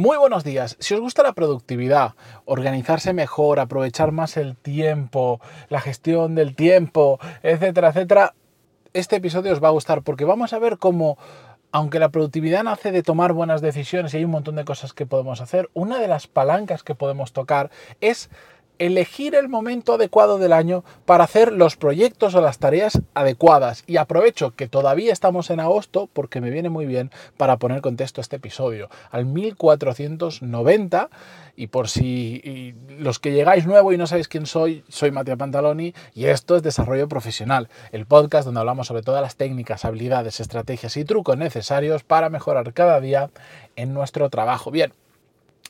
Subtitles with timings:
[0.00, 0.78] Muy buenos días.
[0.80, 2.14] Si os gusta la productividad,
[2.46, 8.34] organizarse mejor, aprovechar más el tiempo, la gestión del tiempo, etcétera, etcétera,
[8.94, 11.18] este episodio os va a gustar porque vamos a ver cómo,
[11.70, 15.04] aunque la productividad nace de tomar buenas decisiones y hay un montón de cosas que
[15.04, 17.70] podemos hacer, una de las palancas que podemos tocar
[18.00, 18.30] es
[18.80, 23.84] elegir el momento adecuado del año para hacer los proyectos o las tareas adecuadas.
[23.86, 28.20] Y aprovecho que todavía estamos en agosto porque me viene muy bien para poner contexto
[28.20, 28.88] a este episodio.
[29.10, 31.10] Al 1490,
[31.56, 35.92] y por si los que llegáis nuevo y no sabéis quién soy, soy Matías Pantaloni
[36.14, 40.96] y esto es Desarrollo Profesional, el podcast donde hablamos sobre todas las técnicas, habilidades, estrategias
[40.96, 43.30] y trucos necesarios para mejorar cada día
[43.76, 44.70] en nuestro trabajo.
[44.70, 44.94] Bien,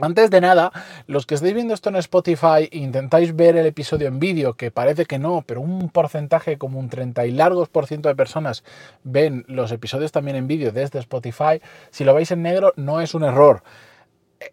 [0.00, 0.72] antes de nada,
[1.06, 5.04] los que estáis viendo esto en Spotify intentáis ver el episodio en vídeo, que parece
[5.04, 8.64] que no, pero un porcentaje como un 30 y largos por ciento de personas
[9.04, 11.60] ven los episodios también en vídeo desde Spotify,
[11.90, 13.62] si lo veis en negro no es un error.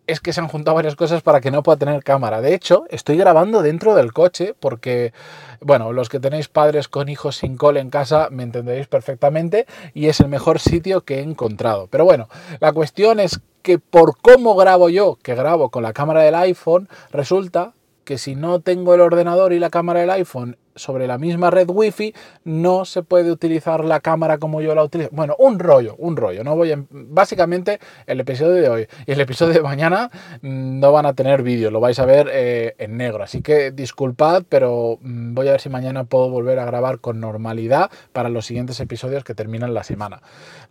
[0.08, 2.42] Es que se han juntado varias cosas para que no pueda tener cámara.
[2.42, 5.14] De hecho, estoy grabando dentro del coche porque,
[5.62, 10.08] bueno, los que tenéis padres con hijos sin cole en casa me entenderéis perfectamente y
[10.08, 11.88] es el mejor sitio que he encontrado.
[11.88, 16.22] Pero bueno, la cuestión es que por cómo grabo yo, que grabo con la cámara
[16.22, 21.08] del iPhone, resulta que si no tengo el ordenador y la cámara del iPhone sobre
[21.08, 22.14] la misma red wifi,
[22.44, 25.10] no se puede utilizar la cámara como yo la utilizo.
[25.12, 26.44] Bueno, un rollo, un rollo.
[26.44, 30.10] No voy Básicamente, el episodio de hoy y el episodio de mañana
[30.42, 33.24] mm, no van a tener vídeo, lo vais a ver eh, en negro.
[33.24, 37.20] Así que disculpad, pero mm, voy a ver si mañana puedo volver a grabar con
[37.20, 40.22] normalidad para los siguientes episodios que terminan la semana.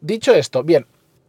[0.00, 0.86] Dicho esto, bien,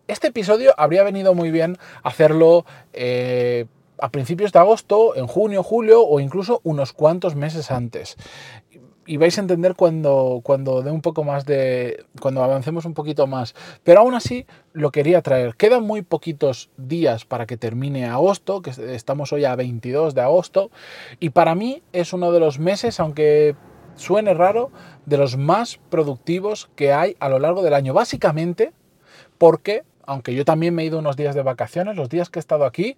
[0.07, 3.65] este episodio habría venido muy bien hacerlo eh,
[3.99, 8.17] a principios de agosto, en junio, julio o incluso unos cuantos meses antes.
[9.09, 12.05] Y vais a entender cuando, cuando dé un poco más de.
[12.21, 13.55] cuando avancemos un poquito más.
[13.83, 15.55] Pero aún así lo quería traer.
[15.55, 20.69] Quedan muy poquitos días para que termine agosto, que estamos hoy a 22 de agosto.
[21.19, 23.55] Y para mí es uno de los meses, aunque
[23.95, 24.69] suene raro,
[25.07, 27.95] de los más productivos que hay a lo largo del año.
[27.95, 28.73] Básicamente
[29.39, 32.41] porque aunque yo también me he ido unos días de vacaciones, los días que he
[32.41, 32.95] estado aquí,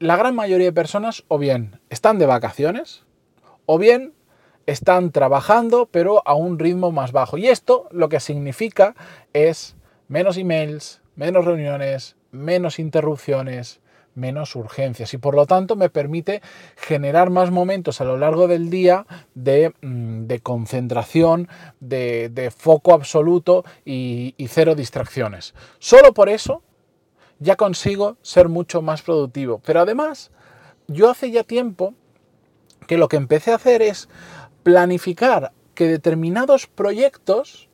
[0.00, 3.04] la gran mayoría de personas o bien están de vacaciones
[3.66, 4.12] o bien
[4.66, 7.38] están trabajando pero a un ritmo más bajo.
[7.38, 8.94] Y esto lo que significa
[9.32, 9.76] es
[10.08, 13.80] menos emails, menos reuniones, menos interrupciones,
[14.14, 16.40] menos urgencias y por lo tanto me permite
[16.76, 21.48] generar más momentos a lo largo del día de, mm, concentración,
[21.80, 25.54] de, foco absoluto y, y cero distracciones.
[25.78, 26.62] Solo por eso
[27.38, 29.60] ya consigo ser mucho más productivo.
[29.64, 30.30] Pero además,
[30.88, 31.94] yo hace ya tiempo
[32.86, 34.08] que lo que empecé a hacer es
[34.66, 37.68] planificar que determinados proyectos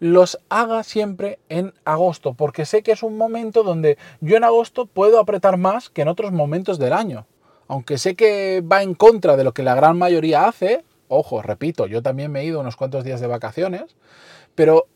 [0.00, 4.86] los haga siempre en agosto, porque sé que es un momento donde yo en agosto
[4.86, 7.28] puedo apretar más que en otros momentos del año.
[7.68, 11.86] Aunque sé que va en contra de lo que la gran mayoría hace, ojo, repito,
[11.86, 13.94] yo también me he ido unos cuantos días de vacaciones,
[14.56, 14.88] pero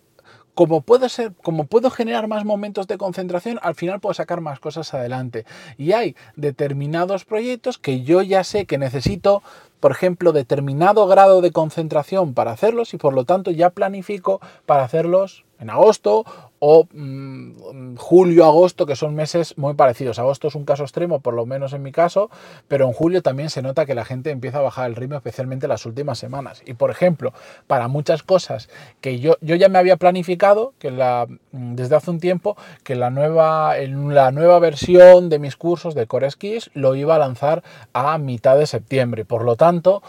[0.59, 4.59] como puedo, ser, como puedo generar más momentos de concentración, al final puedo sacar más
[4.59, 5.45] cosas adelante.
[5.77, 9.45] Y hay determinados proyectos que yo ya sé que necesito,
[9.79, 14.83] por ejemplo, determinado grado de concentración para hacerlos y por lo tanto ya planifico para
[14.83, 16.25] hacerlos en agosto
[16.61, 20.19] o mm, julio, agosto, que son meses muy parecidos.
[20.19, 22.31] Agosto es un caso extremo, por lo menos en mi caso,
[22.67, 25.69] pero en julio también se nota que la gente empieza a bajar el ritmo, especialmente
[25.69, 26.63] las últimas semanas.
[26.67, 27.33] Y por ejemplo,
[27.67, 28.69] para muchas cosas
[29.01, 32.97] que yo, yo ya me había planificado, que la, mm, desde hace un tiempo, que
[32.97, 37.19] la nueva, en la nueva versión de mis cursos de Core Skills lo iba a
[37.19, 39.25] lanzar a mitad de septiembre.
[39.25, 40.03] Por lo tanto,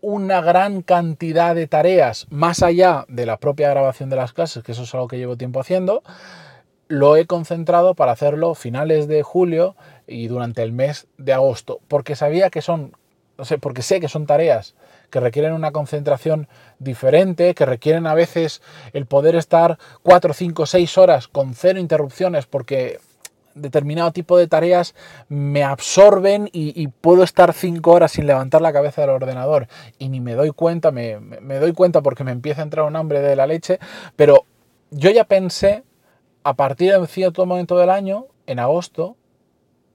[0.00, 4.72] una gran cantidad de tareas más allá de la propia grabación de las clases, que
[4.72, 6.02] eso es algo que llevo tiempo haciendo,
[6.88, 9.74] lo he concentrado para hacerlo finales de julio
[10.06, 12.92] y durante el mes de agosto, porque sabía que son,
[13.60, 14.74] porque sé que son tareas
[15.10, 20.98] que requieren una concentración diferente, que requieren a veces el poder estar 4, 5, 6
[20.98, 22.98] horas con cero interrupciones, porque
[23.56, 24.94] determinado tipo de tareas
[25.28, 29.66] me absorben y, puedo estar cinco horas sin levantar la cabeza del ordenador
[29.98, 32.96] y ni me doy cuenta, me, me doy cuenta porque me empieza a entrar un
[32.96, 33.78] hambre de la leche,
[34.14, 34.44] pero
[34.90, 35.84] yo ya pensé,
[36.44, 39.16] a partir de cierto momento del año, en agosto,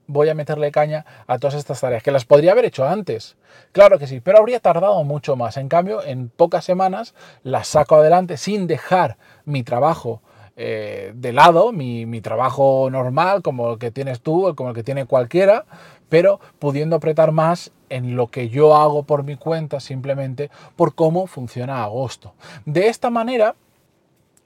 [0.07, 3.38] voy a meterle caña a todas estas tareas, que las podría haber hecho antes.
[3.71, 5.57] Claro que sí, pero habría tardado mucho más.
[5.57, 10.21] En cambio, en pocas semanas las saco adelante sin dejar mi trabajo
[10.56, 15.06] eh, de lado mi, trabajo normal, como el que tienes tú, como el que tiene
[15.06, 15.65] cualquiera,
[16.09, 21.27] pero pudiendo apretar más en lo que yo hago por mi cuenta simplemente por cómo
[21.27, 22.33] funciona agosto.
[22.65, 23.56] De esta manera,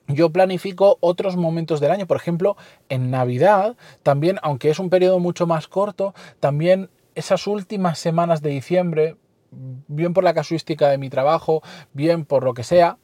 [0.08, 2.06] yo planifico otros momentos del año.
[2.06, 2.56] Por ejemplo,
[2.90, 8.52] en Navidad, también, aunque es un periodo mucho más corto, también esas últimas semanas de
[8.52, 9.16] diciembre,
[9.52, 11.62] bien por la casuística de mi trabajo,
[11.94, 12.98] bien por lo que sea,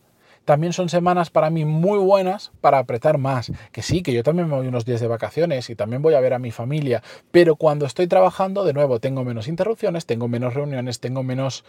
[0.46, 3.52] también son semanas para mí muy buenas para apretar más.
[3.72, 6.20] Que sí, que yo también me voy unos días de vacaciones y también voy a
[6.20, 10.54] ver a mi familia, pero cuando estoy trabajando, de nuevo, tengo menos interrupciones, tengo menos
[10.54, 11.64] reuniones, tengo menos,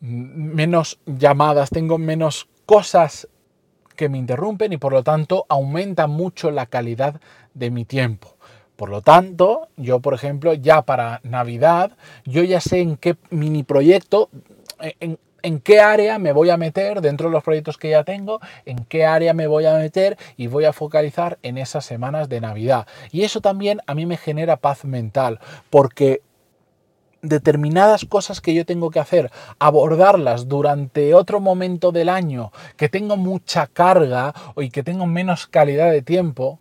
[0.00, 3.28] menos llamadas, tengo menos cosas
[3.96, 7.20] que me interrumpen y por lo tanto aumenta mucho la calidad
[7.54, 8.36] de mi tiempo.
[8.76, 13.64] Por lo tanto, yo, por ejemplo, ya para Navidad, yo ya sé en qué mini
[13.64, 14.30] proyecto,
[15.42, 18.84] en qué área me voy a meter dentro de los proyectos que ya tengo, en
[18.84, 22.86] qué área me voy a meter y voy a focalizar en esas semanas de Navidad.
[23.12, 25.40] Y eso también a mí me genera paz mental,
[25.70, 26.22] porque
[27.22, 33.16] determinadas cosas que yo tengo que hacer, abordarlas durante otro momento del año que tengo
[33.16, 36.60] mucha carga y que tengo menos calidad de tiempo,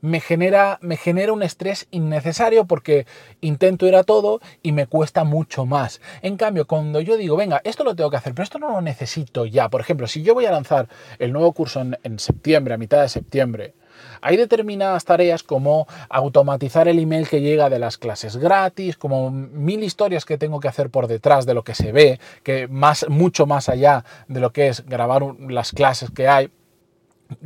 [0.00, 3.06] me genera, me genera un estrés innecesario porque
[3.40, 6.00] intento ir a todo y me cuesta mucho más.
[6.22, 8.80] En cambio, cuando yo digo, venga, esto lo tengo que hacer, pero esto no lo
[8.80, 9.68] necesito ya.
[9.68, 10.88] Por ejemplo, si yo voy a lanzar
[11.18, 13.74] el nuevo curso en, septiembre, a mitad de septiembre,
[14.22, 19.82] hay determinadas tareas como automatizar el email que llega de las clases gratis, como mil
[19.82, 23.46] historias que tengo que hacer por detrás de lo que se ve, que más, mucho
[23.46, 26.50] más allá de lo que es grabar las clases que hay.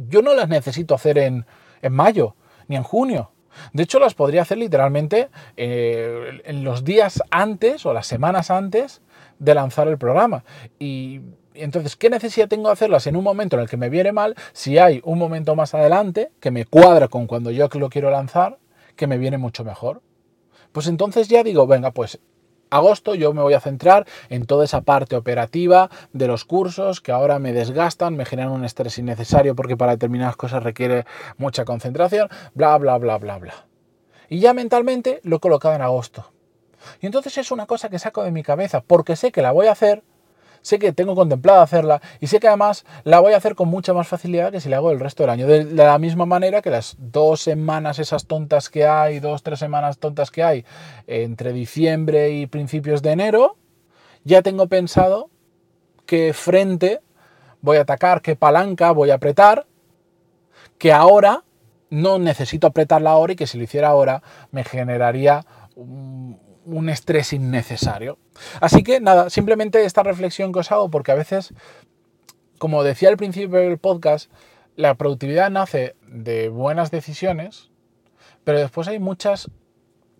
[0.09, 1.45] Yo no las necesito hacer en
[1.91, 2.37] mayo
[2.69, 3.31] ni en junio.
[3.73, 9.01] De hecho, las podría hacer literalmente eh, en los días antes o las semanas antes
[9.39, 10.45] de lanzar el programa.
[10.79, 11.21] Y
[11.55, 14.35] entonces, ¿qué necesidad tengo de hacerlas en un momento en el que me viene mal
[14.53, 18.59] si hay un momento más adelante que me cuadra con cuando yo lo quiero lanzar,
[18.97, 20.03] que me viene mucho mejor?
[20.73, 22.19] Pues entonces ya digo, venga, pues
[22.71, 27.13] agosto yo me voy a centrar en toda esa parte operativa de los cursos que
[27.13, 31.07] ahora me desgastan, me generan un estrés innecesario porque para determinadas cosas requiere
[31.37, 33.55] mucha concentración, bla, bla, bla, bla, bla.
[34.29, 36.33] Y ya mentalmente lo he colocado en agosto.
[37.01, 39.67] Y entonces es una cosa que saco de mi cabeza porque sé que la voy
[39.67, 40.03] a hacer
[40.65, 43.93] sé que tengo contemplado hacerla y sé que además la voy a hacer con mucha
[43.93, 45.47] más facilidad que si la hago el resto del año.
[45.47, 49.99] De la misma manera que las dos semanas esas tontas que hay, dos, tres semanas
[49.99, 50.65] tontas que hay
[51.07, 53.57] entre diciembre y principios de enero,
[54.25, 55.29] ya tengo pensado
[56.07, 57.01] qué frente
[57.61, 59.67] voy a atacar, qué palanca voy a apretar,
[60.79, 61.45] que ahora
[61.91, 65.45] no necesito apretarla ahora y que si lo hiciera ahora me generaría
[65.75, 68.19] un, estrés innecesario.
[68.61, 71.55] Así que nada, simplemente esta reflexión que os hago porque a veces,
[72.59, 74.31] como decía al principio del podcast,
[74.77, 77.71] la productividad nace de buenas decisiones,
[78.45, 79.51] pero después hay muchas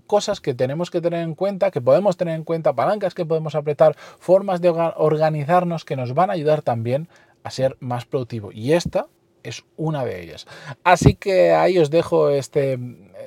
[0.07, 3.55] cosas que tenemos que tener en cuenta, que podemos tener en cuenta, palancas que podemos
[3.55, 7.09] apretar, formas de organizarnos que nos van a ayudar también
[7.43, 8.53] a ser más productivo.
[8.53, 9.07] Y esta
[9.45, 10.47] es una de ellas.
[10.83, 12.79] Así que ahí os dejo este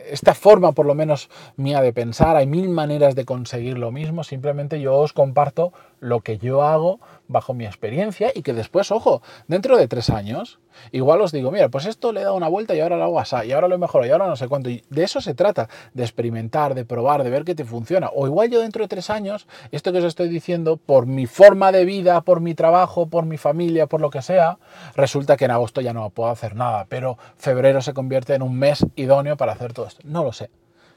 [0.10, 4.24] esta forma por lo menos mía de pensar, hay mil maneras de conseguir lo mismo,
[4.24, 9.22] simplemente yo os comparto lo que yo hago bajo mi experiencia y que después, ojo,
[9.48, 10.60] dentro de tres años,
[10.92, 13.20] igual os digo, mira, pues esto le he dado una vuelta y ahora lo hago
[13.20, 14.70] así, y ahora lo he mejorado, y ahora no sé cuánto.
[14.70, 18.10] Y de eso se trata, de experimentar, de probar, de ver qué te funciona.
[18.14, 21.72] O igual yo dentro de tres años, esto que os estoy diciendo, por mi forma
[21.72, 24.60] de vida, por mi trabajo, por mi familia, por lo que sea,
[24.96, 28.58] resulta que en agosto ya no puedo hacer nada, pero febrero se convierte en un
[28.58, 30.02] mes idóneo para hacer todo esto.
[30.04, 30.50] No lo sé.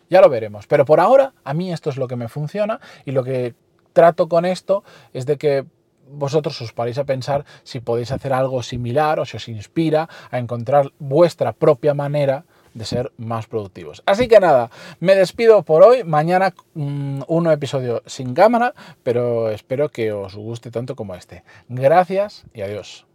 [0.09, 0.67] Ya lo veremos.
[0.67, 3.55] Pero por ahora, a mí esto es lo que me funciona y lo que
[3.93, 4.83] trato con esto
[5.13, 5.65] es de que
[6.13, 10.39] vosotros os paréis a pensar si podéis hacer algo similar o si os inspira a
[10.39, 12.45] encontrar vuestra propia manera
[12.75, 14.03] de ser más productivos.
[14.07, 14.71] Así que nada,
[15.01, 16.05] me despido por hoy.
[16.05, 21.43] Mañana mm, un episodio sin cámara, pero espero que os guste tanto como este.
[21.69, 23.10] Gracias y adiós.